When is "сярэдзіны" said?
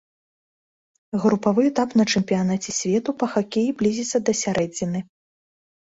4.45-4.99